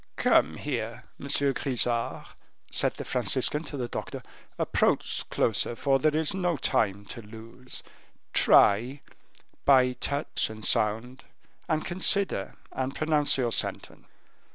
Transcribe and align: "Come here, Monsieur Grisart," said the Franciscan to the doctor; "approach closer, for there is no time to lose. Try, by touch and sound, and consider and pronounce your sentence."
"Come 0.15 0.57
here, 0.57 1.03
Monsieur 1.19 1.53
Grisart," 1.53 2.29
said 2.71 2.95
the 2.95 3.05
Franciscan 3.05 3.63
to 3.65 3.77
the 3.77 3.87
doctor; 3.87 4.23
"approach 4.57 5.23
closer, 5.29 5.75
for 5.75 5.99
there 5.99 6.17
is 6.17 6.33
no 6.33 6.57
time 6.57 7.05
to 7.05 7.21
lose. 7.21 7.83
Try, 8.33 9.01
by 9.63 9.91
touch 9.93 10.49
and 10.49 10.65
sound, 10.65 11.25
and 11.69 11.85
consider 11.85 12.55
and 12.71 12.95
pronounce 12.95 13.37
your 13.37 13.51
sentence." 13.51 14.07